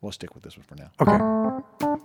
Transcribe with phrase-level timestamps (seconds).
[0.00, 0.90] we'll stick with this one for now.
[1.00, 2.02] Okay.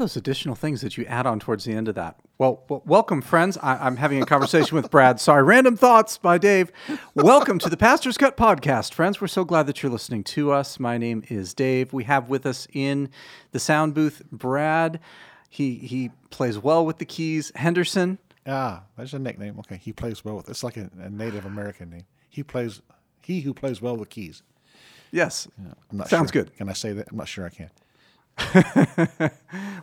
[0.00, 2.16] Those additional things that you add on towards the end of that.
[2.38, 3.58] Well, welcome, friends.
[3.58, 5.20] I- I'm having a conversation with Brad.
[5.20, 6.72] Sorry, random thoughts by Dave.
[7.14, 9.20] Welcome to the Pastor's Cut podcast, friends.
[9.20, 10.80] We're so glad that you're listening to us.
[10.80, 11.92] My name is Dave.
[11.92, 13.10] We have with us in
[13.52, 15.00] the sound booth Brad.
[15.50, 17.52] He he plays well with the keys.
[17.54, 18.18] Henderson.
[18.46, 19.58] Ah, that's a nickname.
[19.58, 20.48] Okay, he plays well with.
[20.48, 22.06] It's like a, a Native American name.
[22.30, 22.80] He plays.
[23.20, 24.42] He who plays well with keys.
[25.10, 25.46] Yes,
[25.90, 26.44] I'm not sounds sure.
[26.44, 26.56] good.
[26.56, 27.08] Can I say that?
[27.10, 27.68] I'm not sure I can.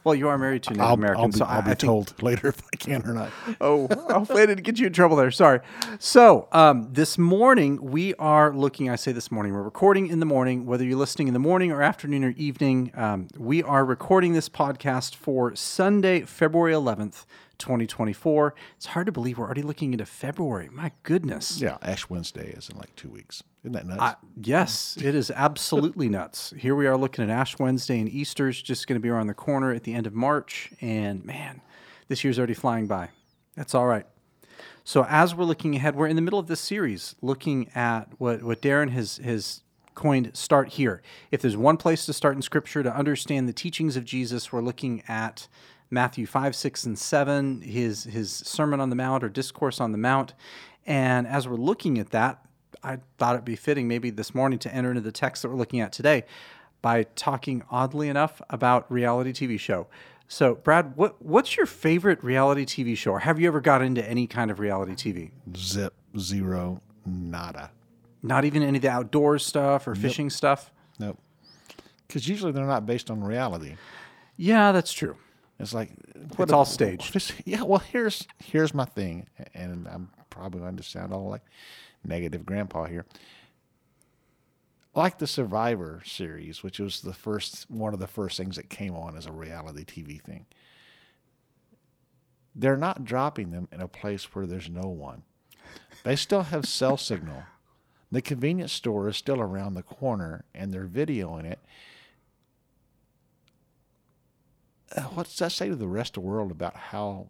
[0.07, 1.71] Well, you are married to a Native I'll, American, I'll be, so I'll I, be
[1.71, 3.29] I think told later if I can or not.
[3.59, 5.31] Oh, hopefully I didn't get you in trouble there.
[5.31, 5.59] Sorry.
[5.99, 8.89] So, um, this morning we are looking.
[8.89, 9.53] I say this morning.
[9.53, 10.65] We're recording in the morning.
[10.65, 14.47] Whether you're listening in the morning or afternoon or evening, um, we are recording this
[14.47, 17.25] podcast for Sunday, February 11th,
[17.57, 18.55] 2024.
[18.75, 20.69] It's hard to believe we're already looking into February.
[20.71, 21.61] My goodness.
[21.61, 23.43] Yeah, Ash Wednesday is in like two weeks.
[23.63, 24.01] Isn't that nuts?
[24.01, 26.53] Uh, yes, it is absolutely nuts.
[26.57, 29.33] Here we are looking at Ash Wednesday, and Easter's just going to be around the
[29.33, 30.71] corner at the end of March.
[30.81, 31.61] And man,
[32.07, 33.09] this year's already flying by.
[33.55, 34.05] That's all right.
[34.83, 38.41] So as we're looking ahead, we're in the middle of this series, looking at what
[38.41, 39.63] what Darren has has
[39.95, 43.97] coined "start here." If there's one place to start in Scripture to understand the teachings
[43.97, 45.49] of Jesus, we're looking at
[45.89, 49.97] Matthew five, six, and seven, his his Sermon on the Mount or Discourse on the
[49.97, 50.33] Mount.
[50.85, 52.45] And as we're looking at that,
[52.83, 55.55] I thought it'd be fitting maybe this morning to enter into the text that we're
[55.55, 56.23] looking at today
[56.81, 59.87] by talking oddly enough about reality TV show.
[60.27, 64.07] So, Brad, what what's your favorite reality TV show, or have you ever got into
[64.07, 65.31] any kind of reality TV?
[65.55, 67.71] Zip, zero, nada.
[68.21, 70.71] Not even any of the outdoors stuff or fishing stuff.
[70.99, 71.17] Nope.
[72.07, 73.75] Because usually they're not based on reality.
[74.35, 75.15] Yeah, that's true.
[75.59, 75.91] It's like
[76.37, 77.13] It's all staged.
[77.13, 77.63] Just- yeah.
[77.63, 81.43] Well, here's here's my thing, and I'm probably going to sound all like
[82.03, 83.05] negative grandpa here.
[84.93, 88.95] Like the Survivor series, which was the first one of the first things that came
[88.95, 90.45] on as a reality TV thing.
[92.55, 95.21] They're not dropping them in a place where there's no one.
[96.03, 97.43] They still have cell signal.
[98.11, 101.59] The convenience store is still around the corner, and they're videoing it.
[101.59, 101.67] Uh,
[105.13, 107.27] what does that say to the rest of the world about how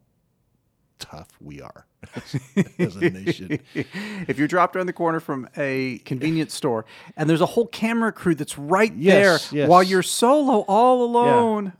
[0.99, 1.85] tough we are
[2.79, 3.59] as a nation?
[3.73, 6.85] if you're dropped around the corner from a convenience store
[7.15, 9.69] and there's a whole camera crew that's right Yes, there yes.
[9.69, 11.73] while you're solo all alone.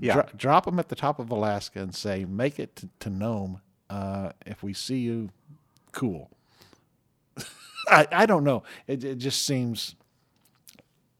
[0.00, 0.14] Yeah.
[0.14, 3.60] Dro- drop them at the top of Alaska and say, "Make it to, to Nome.
[3.88, 5.30] Uh, if we see you,
[5.92, 6.30] cool."
[7.88, 8.64] I, I don't know.
[8.88, 9.94] It, it just seems.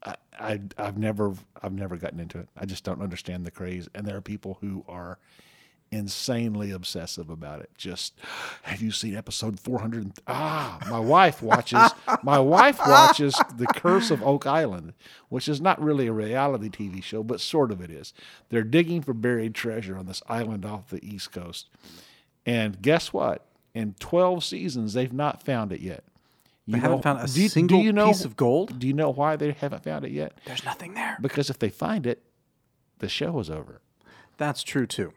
[0.04, 2.48] I, I I've never I've never gotten into it.
[2.56, 3.88] I just don't understand the craze.
[3.94, 5.19] And there are people who are
[5.91, 7.70] insanely obsessive about it.
[7.78, 8.15] Just
[8.62, 10.12] have you seen episode 400?
[10.26, 11.91] Ah, my wife watches
[12.22, 14.94] my wife watches The Curse of Oak Island,
[15.28, 18.12] which is not really a reality TV show, but sort of it is.
[18.48, 21.69] They're digging for buried treasure on this island off the East Coast.
[22.44, 23.47] And guess what?
[23.75, 26.04] In 12 seasons they've not found it yet.
[26.67, 28.79] You They haven't found a do you- do single you know- piece of gold.
[28.79, 30.39] Do you know why they haven't found it yet?
[30.47, 31.19] There's nothing there.
[31.21, 32.23] Because if they find it,
[33.01, 33.81] the show is over.
[34.39, 35.13] That's true too.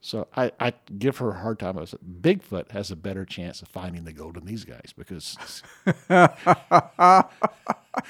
[0.00, 1.78] So I, I give her a hard time.
[1.78, 5.36] I said, Bigfoot has a better chance of finding the gold than these guys because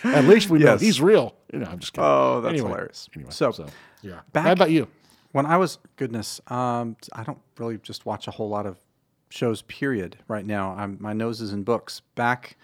[0.04, 1.34] at least we know he's real.
[1.52, 2.04] You know, I'm just kidding.
[2.06, 3.08] Oh, that's Anyway, hilarious.
[3.14, 3.66] Anyway, So, so,
[4.02, 4.20] yeah.
[4.32, 4.88] back- How about you?
[5.32, 8.78] When I was goodness, um, I don't really just watch a whole lot of
[9.28, 9.62] shows.
[9.62, 10.18] Period.
[10.28, 12.00] Right now, I'm my nose is in books.
[12.14, 12.56] Back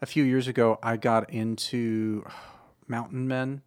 [0.00, 2.24] a few years ago, I got into
[2.88, 3.62] Mountain Men,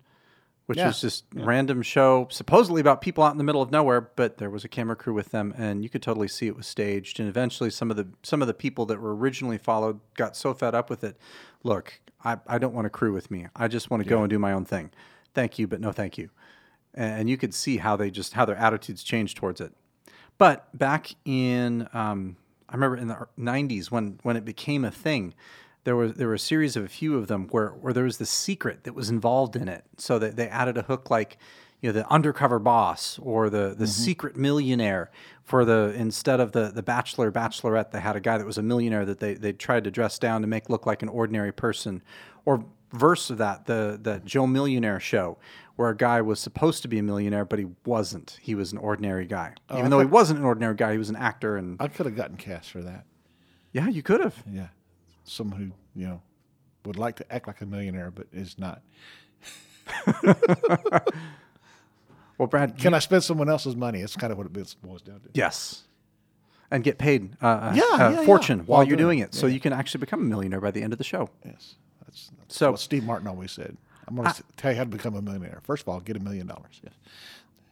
[0.65, 4.01] which Yeah, was just random show, supposedly about people out in the middle of nowhere,
[4.01, 6.67] but there was a camera crew with them, and you could totally see it was
[6.67, 7.19] staged.
[7.19, 10.53] And eventually, some of the some of the people that were originally followed got so
[10.53, 11.17] fed up with it.
[11.63, 13.47] Look, I, I don't want a crew with me.
[13.55, 14.91] I just want to go and do my own thing.
[15.33, 16.29] Thank you, but no thank you
[16.93, 19.73] and you could see how they just how their attitudes changed towards it.
[20.41, 22.35] But back in, um,
[22.67, 25.35] I remember in the '90s when when it became a thing,
[25.83, 28.17] there was there were a series of a few of them where where there was
[28.17, 29.83] the secret that was involved in it.
[29.99, 31.37] So that they added a hook like,
[31.79, 35.11] you know, the undercover boss or the the secret millionaire
[35.43, 38.63] for the instead of the the bachelor bachelorette, they had a guy that was a
[38.63, 42.01] millionaire that they they tried to dress down to make look like an ordinary person,
[42.45, 45.37] or verse of that the the Joe Millionaire show
[45.81, 48.37] where a guy was supposed to be a millionaire, but he wasn't.
[48.41, 49.53] He was an ordinary guy.
[49.69, 51.57] Oh, Even I though he wasn't an ordinary guy, he was an actor.
[51.57, 53.05] And I could have gotten cast for that.
[53.73, 54.35] yeah, you could have.
[54.49, 54.67] Yeah,
[55.23, 56.21] someone who you know
[56.85, 58.81] would like to act like a millionaire but is not.
[62.37, 64.01] Well, Brad, Can I spend someone else's money?
[64.01, 65.29] It's kind of what it boils down to.
[65.33, 65.83] yes.
[66.71, 68.25] And get paid uh, a Yeah, a yeah, yeah.
[68.25, 69.35] fortune while, While you're doing doing it.
[69.35, 71.29] So you can actually become a millionaire by the end of the show.
[71.45, 73.77] Yes, that's, that's So- what Steve Martin always said.
[74.07, 75.61] I'm going to tell you how to become a millionaire.
[75.63, 76.81] First of all, get a million dollars.
[76.83, 76.93] Yes.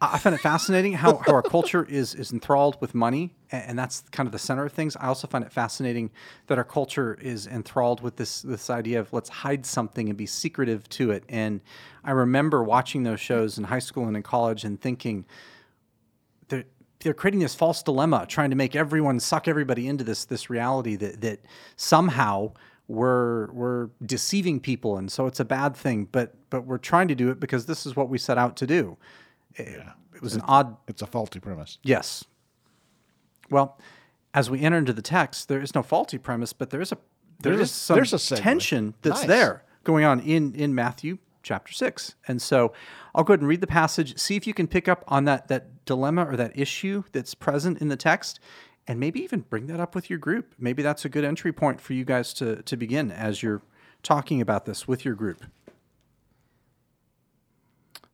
[0.02, 4.02] I find it fascinating how, how our culture is is enthralled with money, and that's
[4.12, 4.96] kind of the center of things.
[4.96, 6.10] I also find it fascinating
[6.46, 10.24] that our culture is enthralled with this this idea of let's hide something and be
[10.24, 11.24] secretive to it.
[11.28, 11.60] And
[12.02, 15.26] I remember watching those shows in high school and in college and thinking
[16.48, 16.64] they're
[17.00, 20.96] they're creating this false dilemma, trying to make everyone suck everybody into this this reality
[20.96, 21.40] that that
[21.76, 22.52] somehow
[22.90, 26.08] we're we're deceiving people, and so it's a bad thing.
[26.10, 28.66] But but we're trying to do it because this is what we set out to
[28.66, 28.96] do.
[29.54, 29.80] It,
[30.14, 31.78] it was an odd It's a faulty premise.
[31.82, 32.24] yes.
[33.50, 33.78] Well,
[34.34, 36.98] as we enter into the text, there is no faulty premise, but there is a
[37.40, 39.28] there There's is a- some there's a tension that's Nice.
[39.28, 42.14] there going on in in Matthew chapter six.
[42.28, 42.72] And so
[43.14, 45.48] I'll go ahead and read the passage, see if you can pick up on that
[45.48, 48.38] that dilemma or that issue that's present in the text,
[48.90, 50.52] and maybe even bring that up with your group.
[50.58, 53.62] Maybe that's a good entry point for you guys to to begin as you're
[54.02, 55.44] talking about this with your group.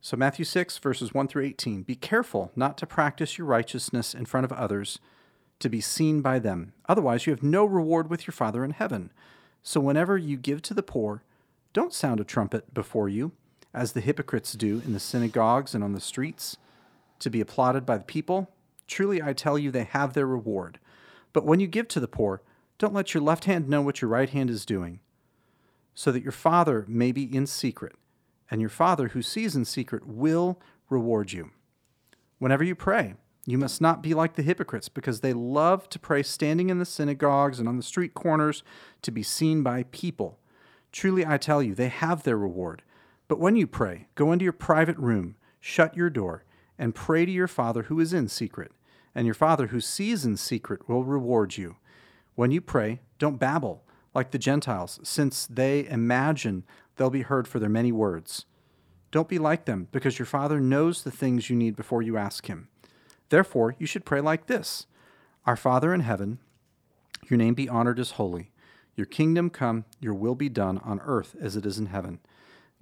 [0.03, 1.83] So, Matthew 6, verses 1 through 18.
[1.83, 4.99] Be careful not to practice your righteousness in front of others
[5.61, 6.75] to be seen by them.
[6.91, 9.11] Otherwise, you have no reward with your Father in heaven.
[9.63, 11.23] So, whenever you give to the poor,
[11.73, 13.33] don't sound a trumpet before you,
[13.73, 16.59] as the hypocrites do in the synagogues and on the streets,
[17.21, 18.51] to be applauded by the people.
[18.87, 20.79] Truly, I tell you, they have their reward.
[21.33, 22.43] But when you give to the poor,
[22.79, 25.01] don't let your left hand know what your right hand is doing,
[25.95, 27.95] so that your Father may be in secret
[28.51, 31.51] and your Father who sees in secret will reward you.
[32.39, 33.15] Whenever you pray,
[33.47, 36.85] you must not be like the hypocrites, because they love to pray standing in the
[36.85, 38.63] synagogues and on the street corners
[39.03, 40.39] to be seen by people.
[40.91, 42.83] Truly, I tell you, they have their reward.
[43.29, 46.45] But when you pray, go into your private room, shut your door,
[46.79, 48.73] and pray to your Father who is in secret,
[49.17, 51.77] and your Father who sees in secret will reward you.
[52.35, 53.83] When you pray, don't babble
[54.15, 56.65] like the Gentiles, since they imagine
[56.97, 58.45] they'll be heard for their many words.
[59.11, 62.47] Don't be like them, because your Father knows the things you need before you ask
[62.47, 62.69] Him.
[63.31, 64.87] Therefore, you should pray like this
[65.47, 66.39] Our Father in heaven,
[67.31, 68.53] your name be honored as holy.
[68.97, 72.21] Your kingdom come, your will be done on earth as it is in heaven.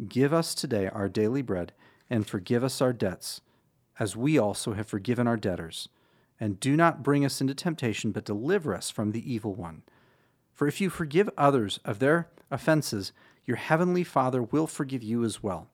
[0.08, 1.72] Give us today our daily bread,
[2.10, 3.40] and forgive us our debts,
[4.00, 5.88] as we also have forgiven our debtors.
[6.40, 9.82] And do not bring us into temptation, but deliver us from the evil one.
[10.52, 13.12] For if you forgive others of their offenses,
[13.44, 15.68] your heavenly Father will forgive you as well.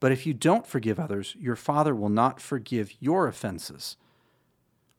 [0.00, 3.96] But if you don't forgive others, your Father will not forgive your offenses.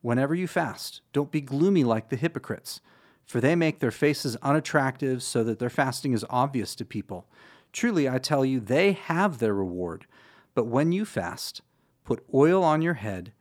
[0.02, 2.80] Whenever you fast, don't be gloomy like the hypocrites,
[3.25, 7.28] for they make their faces unattractive so that their fasting is obvious to people.
[7.74, 10.06] Truly, I tell you, they have their reward.
[10.54, 11.62] But when you fast,
[12.04, 13.34] put oil on your head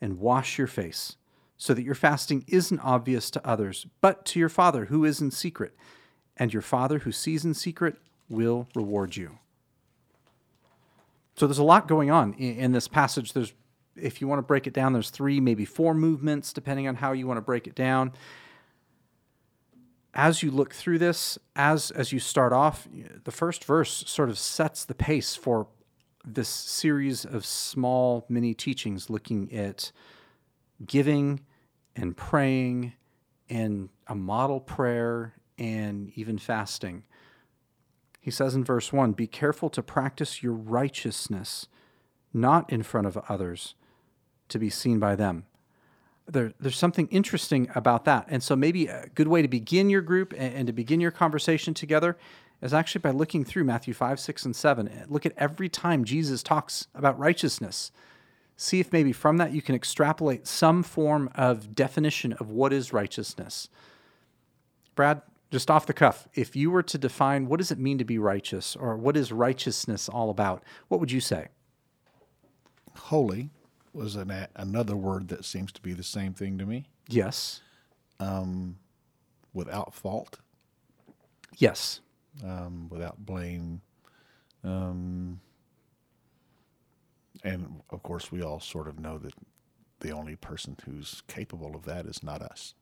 [0.00, 1.16] and wash your face,
[1.56, 5.30] so that your fasting isn't obvious to others, but to your Father who is in
[5.30, 5.74] secret.
[6.36, 7.96] And your Father who sees in secret
[8.28, 9.38] will reward you.
[11.34, 13.32] So there's a lot going on in, this passage.
[13.32, 13.52] There's,
[13.94, 17.12] if you want to break it down, there's three, maybe four movements, depending on how
[17.12, 18.12] you want to break it down.
[20.12, 22.88] As you look through this, as as you start off,
[23.24, 25.66] the first verse sort of sets the pace for
[26.26, 29.92] this series of small mini teachings looking at
[30.84, 31.40] giving
[31.94, 32.92] and praying
[33.48, 37.04] and a model prayer and even fasting.
[38.20, 41.68] He says in verse 1 Be careful to practice your righteousness,
[42.34, 43.74] not in front of others,
[44.48, 45.46] to be seen by them.
[46.28, 48.26] There, there's something interesting about that.
[48.28, 51.12] And so, maybe a good way to begin your group and, and to begin your
[51.12, 52.16] conversation together
[52.62, 55.06] is actually by looking through Matthew 5, 6, and 7.
[55.08, 57.92] Look at every time Jesus talks about righteousness.
[58.56, 62.92] See if maybe from that you can extrapolate some form of definition of what is
[62.92, 63.68] righteousness.
[64.94, 68.04] Brad, just off the cuff, if you were to define what does it mean to
[68.04, 71.48] be righteous or what is righteousness all about, what would you say?
[72.96, 73.50] Holy
[73.96, 76.84] was an, a- another word that seems to be the same thing to me.
[77.08, 77.60] Yes.
[79.52, 80.38] Without fault,
[81.56, 82.00] Yes.
[82.44, 83.80] um, without blame.
[84.62, 85.40] Um,
[87.42, 89.32] and of course, we all sort of know that
[90.00, 92.74] the only person who's capable of that is not us.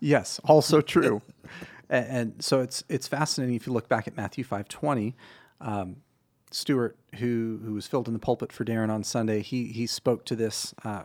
[0.00, 1.22] Yes, also true.
[1.88, 5.14] and, and so it's it's fascinating if you look back at Matthew five twenty.
[5.62, 5.96] Um,
[6.50, 10.24] Stewart, who who was filled in the pulpit for Darren on Sunday, he he spoke
[10.26, 10.74] to this.
[10.84, 11.04] Uh,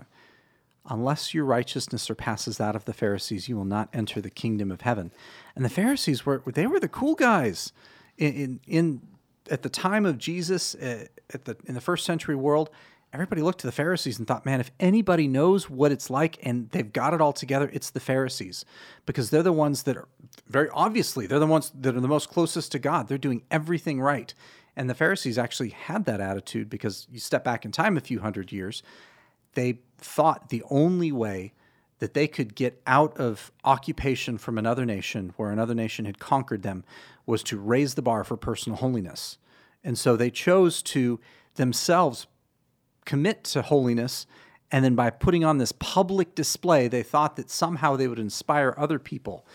[0.89, 4.81] Unless your righteousness surpasses that of the Pharisees, you will not enter the kingdom of
[4.81, 5.11] heaven.
[5.55, 7.71] And the Pharisees were they were the cool guys
[8.17, 9.01] in in, in
[9.49, 12.71] at the time of Jesus uh, at the in the first century world.
[13.13, 16.69] Everybody looked to the Pharisees and thought, man, if anybody knows what it's like and
[16.69, 18.63] they've got it all together, it's the Pharisees
[19.05, 20.07] because they're the ones that are
[20.47, 23.07] very obviously they're the ones that are the most closest to God.
[23.07, 24.33] They're doing everything right.
[24.75, 28.19] And the Pharisees actually had that attitude because you step back in time a few
[28.19, 28.83] hundred years,
[29.53, 31.53] they thought the only way
[31.99, 36.63] that they could get out of occupation from another nation where another nation had conquered
[36.63, 36.83] them
[37.25, 39.37] was to raise the bar for personal holiness.
[39.83, 41.19] And so they chose to
[41.55, 42.27] themselves
[43.05, 44.25] commit to holiness.
[44.71, 48.73] And then by putting on this public display, they thought that somehow they would inspire
[48.77, 49.45] other people.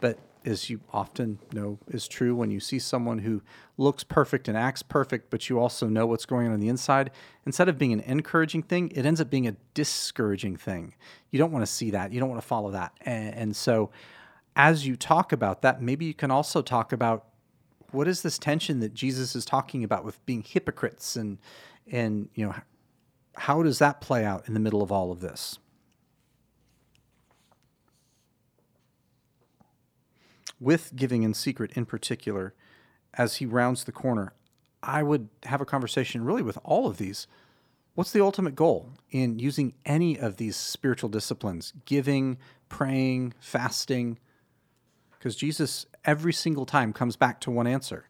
[0.00, 3.42] But as you often know is true when you see someone who
[3.76, 7.10] looks perfect and acts perfect, but you also know what's going on on the inside,
[7.46, 10.94] instead of being an encouraging thing, it ends up being a discouraging thing.
[11.30, 12.12] You don't want to see that.
[12.12, 12.92] You don't want to follow that.
[13.02, 13.90] And, and so,
[14.56, 17.26] as you talk about that, maybe you can also talk about
[17.90, 21.38] what is this tension that Jesus is talking about with being hypocrites and
[21.90, 22.54] and you know
[23.36, 25.58] how does that play out in the middle of all of this?
[30.64, 32.54] With giving in secret in particular,
[33.14, 34.32] as he rounds the corner,
[34.82, 37.26] I would have a conversation really with all of these.
[37.94, 41.72] What's the ultimate goal in using any of these spiritual disciplines?
[41.84, 44.18] Giving, praying, fasting?
[45.12, 48.08] Because Jesus, every single time, comes back to one answer.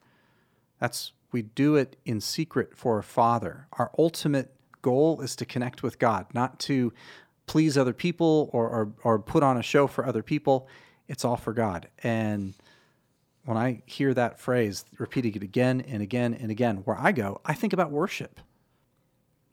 [0.80, 3.66] That's we do it in secret for our Father.
[3.73, 6.92] Our ultimate goal is to connect with God, not to
[7.46, 10.68] please other people or, or, or put on a show for other people
[11.08, 11.88] it's all for God.
[12.02, 12.54] And
[13.44, 17.40] when I hear that phrase repeating it again and again and again, where I go,
[17.44, 18.40] I think about worship.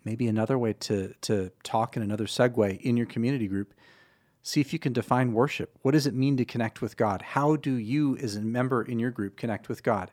[0.03, 3.73] Maybe another way to, to talk in another segue in your community group,
[4.41, 5.77] see if you can define worship.
[5.81, 7.21] What does it mean to connect with God?
[7.21, 10.09] How do you, as a member in your group, connect with God?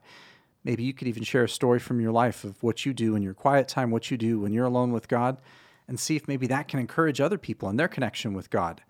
[0.64, 3.22] Maybe you could even share a story from your life of what you do in
[3.22, 5.38] your quiet time, what you do when you're alone with God,
[5.86, 8.82] and see if maybe that can encourage other people in their connection with God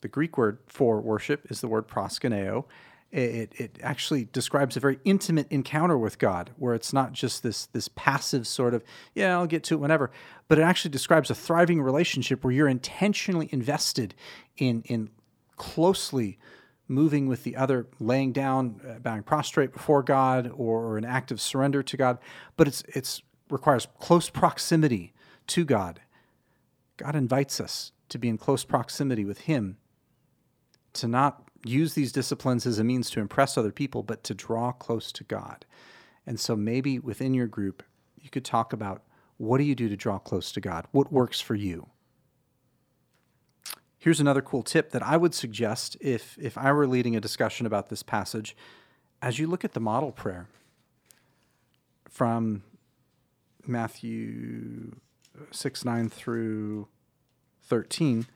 [0.00, 2.64] the Greek word for worship is the word proskuneo.
[3.10, 7.64] It, it actually describes a very intimate encounter with God, where it's not just this
[7.66, 10.10] this passive sort of yeah I'll get to it whenever,
[10.46, 14.14] but it actually describes a thriving relationship where you're intentionally invested
[14.58, 15.08] in in
[15.56, 16.38] closely
[16.86, 21.30] moving with the other, laying down, uh, bowing prostrate before God, or, or an act
[21.30, 22.18] of surrender to God.
[22.56, 25.14] But it's it's requires close proximity
[25.48, 26.00] to God.
[26.98, 29.78] God invites us to be in close proximity with Him
[30.94, 34.72] to not use these disciplines as a means to impress other people, but to draw
[34.72, 35.66] close to God.
[36.26, 37.82] And so maybe within your group,
[38.20, 39.02] you could talk about
[39.36, 40.86] what do you do to draw close to God?
[40.90, 41.88] What works for you?
[43.98, 47.66] Here's another cool tip that I would suggest if, if I were leading a discussion
[47.66, 48.56] about this passage.
[49.20, 50.48] As you look at the model prayer
[52.08, 52.62] from
[53.66, 54.96] Matthew
[55.50, 56.88] 6 9 through
[57.62, 58.26] 13,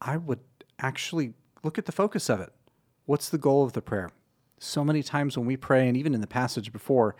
[0.00, 0.40] I would
[0.78, 1.34] actually
[1.66, 2.52] look at the focus of it.
[3.04, 4.10] What's the goal of the prayer?
[4.58, 7.14] So many times when we pray, and even in the passage before,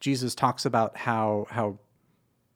[0.00, 1.78] Jesus talks about how how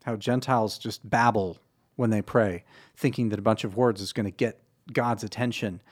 [0.05, 1.59] how Gentiles just babble
[1.95, 2.65] when they pray,
[2.97, 4.63] thinking that a bunch of words is going to get
[4.93, 5.83] God's attention.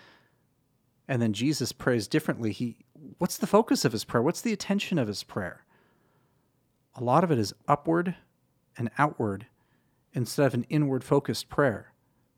[1.07, 2.51] And then Jesus prays differently.
[2.51, 2.79] He
[3.19, 4.23] what's the focus of his prayer?
[4.23, 5.65] What's the attention of his prayer?
[6.97, 8.17] A lot of it is upward
[8.77, 9.47] and outward
[10.13, 11.94] instead of an inward focused prayer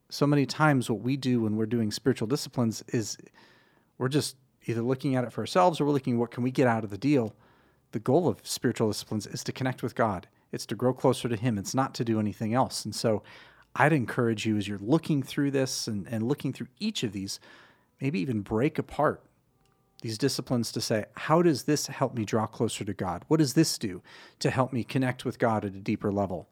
[0.08, 3.18] so many times what we do when we're doing spiritual disciplines is
[3.98, 4.36] we're just
[4.66, 6.90] either looking at it for ourselves or we're looking what can we get out of
[6.90, 7.34] the deal.
[7.92, 10.28] The goal of spiritual disciplines is to connect with god.
[10.52, 11.58] It's to grow closer to him.
[11.58, 12.84] It's not to do anything else.
[12.84, 13.22] And so
[13.76, 17.38] i'd encourage you as you're looking through this and, and looking through each of these
[18.00, 19.22] maybe even break apart
[20.02, 23.25] these disciplines to say how does this help me draw closer to god?
[23.28, 24.02] What does this do
[24.40, 26.48] to help me connect with god at a deeper level?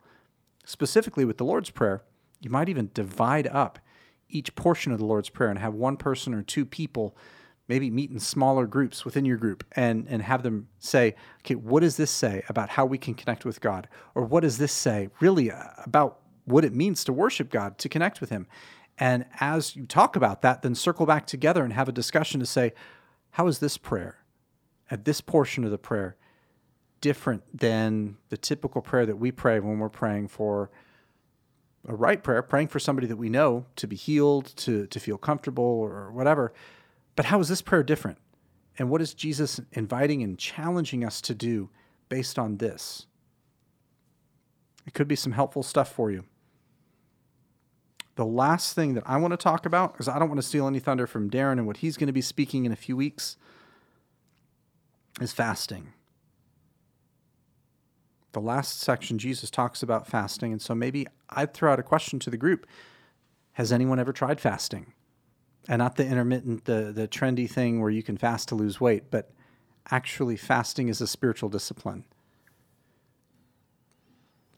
[0.64, 2.02] Specifically with the lord's prayer
[2.40, 3.78] you might even divide up
[4.28, 7.16] each portion of the Lord's Prayer and have one person or two people
[7.68, 11.80] maybe meet in smaller groups within your group and, and have them say, okay, what
[11.80, 13.88] does this say about how we can connect with God?
[14.14, 15.50] Or what does this say really
[15.84, 18.46] about what it means to worship God, to connect with Him?
[18.98, 22.46] And as you talk about that, then circle back together and have a discussion to
[22.46, 22.72] say,
[23.30, 24.18] how is this prayer
[24.90, 26.16] at this portion of the prayer
[27.00, 30.70] different than the typical prayer that we pray when we're praying for
[31.86, 35.18] a right prayer, praying for somebody that we know to be healed, to, to feel
[35.18, 36.52] comfortable or whatever.
[37.16, 38.18] But how is this prayer different?
[38.78, 41.70] And what is Jesus inviting and challenging us to do
[42.08, 43.06] based on this?
[44.86, 46.24] It could be some helpful stuff for you.
[48.16, 50.66] The last thing that I want to talk about, because I don't want to steal
[50.66, 53.36] any thunder from Darren and what he's going to be speaking in a few weeks,
[55.20, 55.92] is fasting.
[58.34, 60.52] The last section, Jesus talks about fasting.
[60.52, 62.66] And so maybe I'd throw out a question to the group
[63.52, 64.92] Has anyone ever tried fasting?
[65.68, 69.04] And not the intermittent, the, the trendy thing where you can fast to lose weight,
[69.10, 69.30] but
[69.90, 72.04] actually fasting is a spiritual discipline.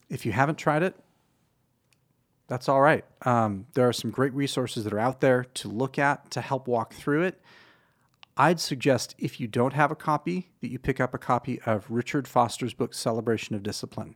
[0.09, 0.95] If you haven't tried it,
[2.47, 3.05] that's all right.
[3.21, 6.67] Um, there are some great resources that are out there to look at to help
[6.67, 7.41] walk through it.
[8.37, 11.89] I'd suggest if you don't have a copy, that you pick up a copy of
[11.89, 14.15] Richard Foster's book, Celebration of Discipline.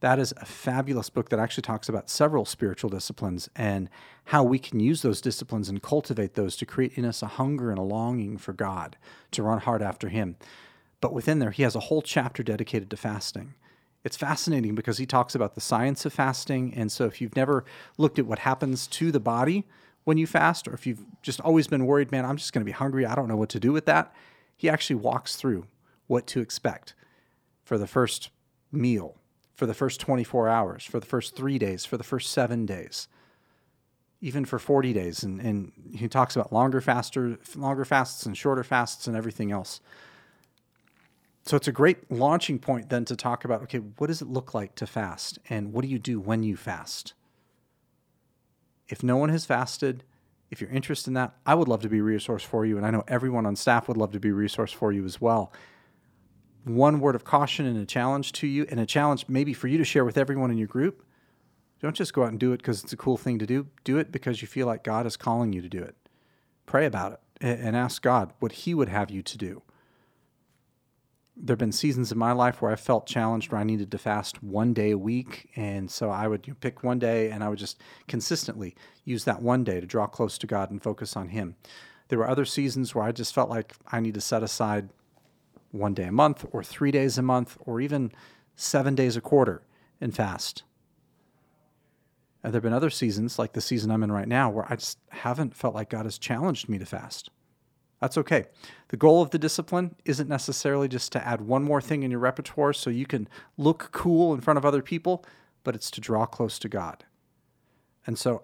[0.00, 3.90] That is a fabulous book that actually talks about several spiritual disciplines and
[4.24, 7.68] how we can use those disciplines and cultivate those to create in us a hunger
[7.68, 8.96] and a longing for God,
[9.32, 10.36] to run hard after Him.
[11.02, 13.54] But within there, he has a whole chapter dedicated to fasting.
[14.02, 16.72] It's fascinating because he talks about the science of fasting.
[16.74, 17.66] And so, if you've never
[17.98, 19.66] looked at what happens to the body
[20.10, 22.66] when you fast, or if you've just always been worried, man, I'm just going to
[22.66, 24.12] be hungry, I don't know what to do with that,
[24.56, 25.68] he actually walks through
[26.08, 26.94] what to expect
[27.62, 28.30] for the first
[28.72, 29.14] meal,
[29.54, 33.06] for the first 24 hours, for the first three days, for the first seven days,
[34.20, 35.22] even for 40 days.
[35.22, 39.80] And, and he talks about longer faster, longer fasts and shorter fasts and everything else.
[41.44, 44.54] So it's a great launching point then to talk about okay, what does it look
[44.54, 45.38] like to fast?
[45.48, 47.14] And what do you do when you fast?
[48.90, 50.04] If no one has fasted,
[50.50, 52.76] if you're interested in that, I would love to be a resource for you.
[52.76, 55.20] And I know everyone on staff would love to be a resource for you as
[55.20, 55.52] well.
[56.64, 59.78] One word of caution and a challenge to you, and a challenge maybe for you
[59.78, 61.04] to share with everyone in your group.
[61.80, 63.68] Don't just go out and do it because it's a cool thing to do.
[63.84, 65.96] Do it because you feel like God is calling you to do it.
[66.66, 69.62] Pray about it and ask God what He would have you to do
[71.42, 73.98] there have been seasons in my life where I felt challenged where I needed to
[73.98, 75.50] fast one day a week.
[75.56, 79.64] And so I would pick one day and I would just consistently use that one
[79.64, 81.56] day to draw close to God and focus on Him.
[82.08, 84.90] There were other seasons where I just felt like I need to set aside
[85.70, 88.12] one day a month or three days a month or even
[88.56, 89.62] seven days a quarter
[90.00, 90.64] and fast.
[92.42, 94.76] And there have been other seasons, like the season I'm in right now, where I
[94.76, 97.30] just haven't felt like God has challenged me to fast.
[98.00, 98.46] That's okay.
[98.88, 102.20] The goal of the discipline isn't necessarily just to add one more thing in your
[102.20, 105.24] repertoire so you can look cool in front of other people,
[105.64, 107.04] but it's to draw close to God.
[108.06, 108.42] And so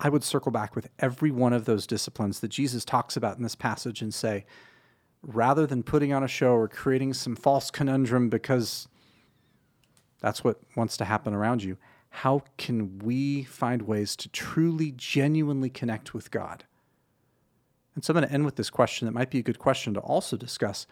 [0.00, 3.42] I would circle back with every one of those disciplines that Jesus talks about in
[3.42, 4.46] this passage and say,
[5.22, 8.88] rather than putting on a show or creating some false conundrum because
[10.20, 11.76] that's what wants to happen around you,
[12.08, 16.64] how can we find ways to truly, genuinely connect with God?
[17.94, 19.94] And so I'm going to end with this question that might be a good question
[19.94, 20.86] to also discuss.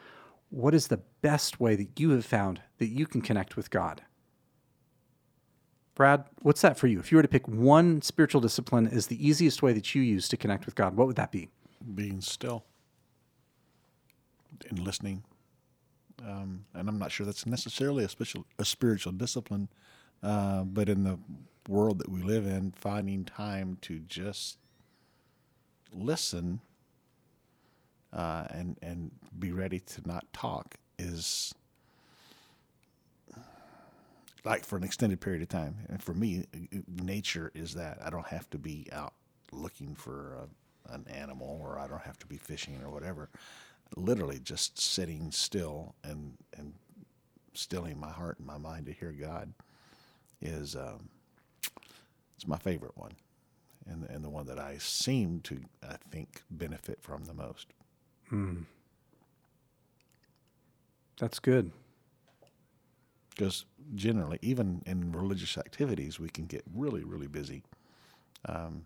[0.50, 4.02] What is the best way that you have found that you can connect with God?
[5.94, 6.98] Brad, what's that for you?
[6.98, 10.28] If you were to pick one spiritual discipline as the easiest way that you use
[10.28, 11.48] to connect with God, what would that be?
[11.94, 12.64] Being still
[14.68, 15.22] and listening.
[16.26, 19.68] Um, and I'm not sure that's necessarily a, special, a spiritual discipline,
[20.22, 21.18] uh, but in the
[21.68, 24.58] world that we live in, finding time to just
[25.92, 26.60] listen
[28.12, 31.54] uh, and and be ready to not talk is
[34.44, 35.76] like for an extended period of time.
[35.88, 36.46] And for me,
[37.02, 39.12] nature is that I don't have to be out
[39.52, 40.36] looking for
[40.88, 43.28] a, an animal, or I don't have to be fishing or whatever.
[43.96, 46.74] Literally, just sitting still and and
[47.52, 49.52] stilling my heart and my mind to hear God
[50.40, 51.08] is um,
[52.36, 53.12] it's my favorite one,
[53.86, 57.66] and and the one that I seem to I think benefit from the most.
[58.30, 58.62] Hmm.
[61.18, 61.70] That's good.
[63.30, 67.62] Because generally, even in religious activities, we can get really, really busy.
[68.46, 68.84] Um,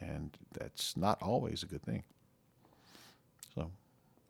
[0.00, 2.04] and that's not always a good thing.
[3.54, 3.70] So,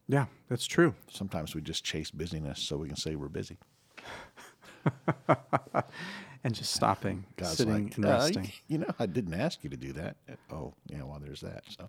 [0.08, 0.94] yeah, that's true.
[1.10, 3.58] Sometimes we just chase busyness so we can say we're busy.
[6.44, 8.44] and just stopping, God's sitting like, and resting.
[8.44, 10.16] Uh, you know, I didn't ask you to do that.
[10.50, 11.64] Oh, yeah, well, there's that.
[11.68, 11.88] So,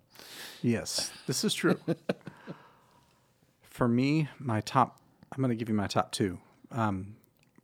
[0.62, 1.78] yes, this is true.
[3.74, 5.00] for me, my top.
[5.32, 6.38] I'm going to give you my top two.
[6.70, 7.16] Um,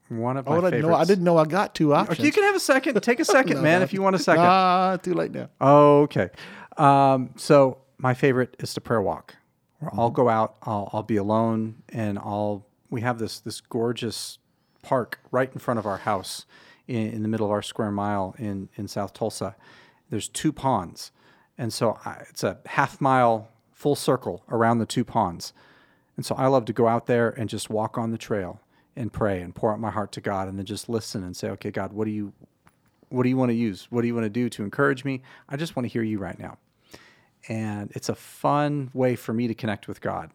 [0.09, 0.85] one of my oh, favorites.
[0.85, 2.27] No, I didn't know I got two options.
[2.27, 3.01] You can have a second.
[3.01, 3.85] Take a second, no, man, no.
[3.85, 4.44] if you want a second.
[4.44, 5.49] Ah, too late now.
[5.61, 6.31] Okay.
[6.77, 9.37] Um, so my favorite is the prayer walk.
[9.79, 10.01] Where mm-hmm.
[10.01, 10.57] I'll go out.
[10.62, 12.66] I'll, I'll be alone, and I'll.
[12.90, 14.38] We have this this gorgeous
[14.83, 16.44] park right in front of our house,
[16.88, 19.55] in, in the middle of our square mile in in South Tulsa.
[20.11, 21.12] There's two ponds,
[21.57, 25.53] and so I, it's a half mile full circle around the two ponds.
[26.21, 28.61] And so I love to go out there and just walk on the trail
[28.95, 31.49] and pray and pour out my heart to God and then just listen and say,
[31.49, 32.35] okay, God, what do you
[33.09, 33.87] what do you want to use?
[33.89, 35.23] What do you want to do to encourage me?
[35.49, 36.59] I just want to hear you right now.
[37.49, 40.31] And it's a fun way for me to connect with God.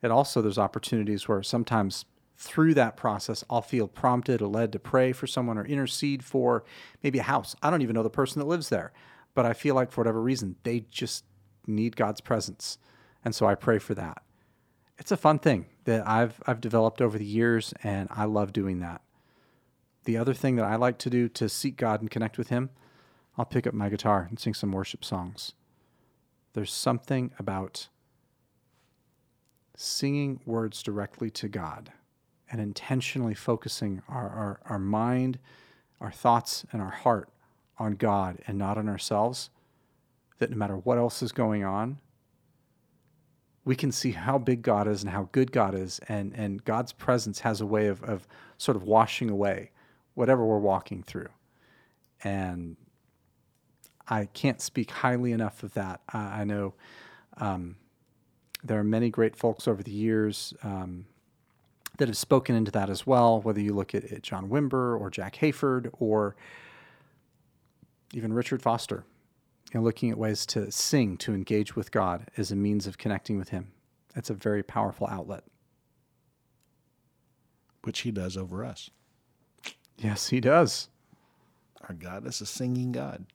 [0.00, 2.04] It also, there's opportunities where sometimes
[2.36, 6.62] through that process, I'll feel prompted or led to pray for someone or intercede for
[7.02, 7.56] maybe a house.
[7.64, 8.92] I don't even know the person that lives there,
[9.34, 11.24] but I feel like for whatever reason, they just
[11.66, 12.78] need God's presence.
[13.24, 14.22] And so I pray for that.
[14.98, 18.80] It's a fun thing that I've, I've developed over the years, and I love doing
[18.80, 19.02] that.
[20.04, 22.70] The other thing that I like to do to seek God and connect with Him,
[23.36, 25.52] I'll pick up my guitar and sing some worship songs.
[26.54, 27.88] There's something about
[29.76, 31.92] singing words directly to God
[32.50, 35.38] and intentionally focusing our, our, our mind,
[36.00, 37.28] our thoughts, and our heart
[37.78, 39.50] on God and not on ourselves,
[40.38, 41.98] that no matter what else is going on,
[43.66, 46.92] we can see how big God is and how good God is, and, and God's
[46.92, 48.26] presence has a way of, of
[48.58, 49.72] sort of washing away
[50.14, 51.28] whatever we're walking through.
[52.22, 52.76] And
[54.08, 56.00] I can't speak highly enough of that.
[56.08, 56.74] I, know
[57.38, 57.74] um,
[58.62, 61.06] there are many great folks over the years um,
[61.98, 65.10] that have spoken into that as well, whether you look at, at John Wimber or
[65.10, 66.36] Jack Hayford or
[68.14, 69.04] even Richard Foster,
[69.74, 73.38] know, looking at ways to sing, to engage with God as a means of connecting
[73.38, 73.72] with Him.
[74.16, 75.44] That's a very powerful outlet.
[77.82, 78.90] Which he does over us.
[79.98, 80.88] Yes, he does.
[81.88, 83.26] Our God is a singing God.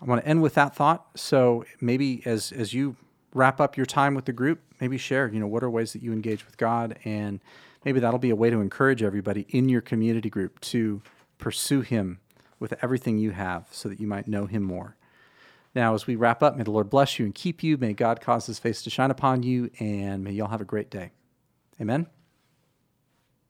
[0.00, 1.06] I want to end with that thought.
[1.16, 2.96] So maybe as as you
[3.34, 6.02] wrap up your time with the group, maybe share, you know, what are ways that
[6.02, 7.40] you engage with God and
[7.84, 11.02] maybe that'll be a way to encourage everybody in your community group to
[11.38, 12.18] pursue him
[12.58, 14.96] with everything you have so that you might know him more.
[15.74, 17.76] Now, as we wrap up, may the Lord bless you and keep you.
[17.76, 20.90] May God cause his face to shine upon you, and may y'all have a great
[20.90, 21.10] day.
[21.80, 22.06] Amen.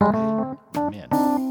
[0.03, 1.46] Amen.